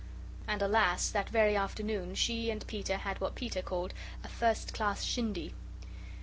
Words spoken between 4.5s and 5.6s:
class shindy.